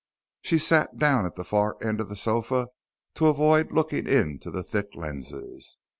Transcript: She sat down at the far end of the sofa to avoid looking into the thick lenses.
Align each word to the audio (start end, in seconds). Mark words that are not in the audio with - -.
She 0.41 0.57
sat 0.57 0.97
down 0.97 1.27
at 1.27 1.35
the 1.35 1.43
far 1.43 1.77
end 1.79 2.01
of 2.01 2.09
the 2.09 2.15
sofa 2.15 2.69
to 3.13 3.27
avoid 3.27 3.71
looking 3.71 4.07
into 4.07 4.49
the 4.49 4.63
thick 4.63 4.95
lenses. 4.95 5.77